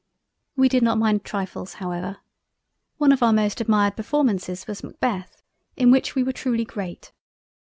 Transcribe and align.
We 0.55 0.67
did 0.67 0.81
not 0.81 0.97
mind 0.97 1.23
trifles 1.23 1.73
however—. 1.75 2.17
One 2.97 3.11
of 3.11 3.21
our 3.21 3.31
most 3.31 3.61
admired 3.61 3.95
Performances 3.95 4.65
was 4.65 4.83
Macbeth, 4.83 5.43
in 5.77 5.91
which 5.91 6.15
we 6.15 6.23
were 6.23 6.33
truly 6.33 6.65
great. 6.65 7.11